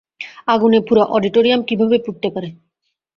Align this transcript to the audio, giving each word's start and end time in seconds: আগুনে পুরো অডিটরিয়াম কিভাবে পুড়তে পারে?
আগুনে 0.47 0.79
পুরো 0.87 1.03
অডিটরিয়াম 1.15 1.61
কিভাবে 1.63 1.97
পুড়তে 2.05 2.27
পারে? 2.35 2.49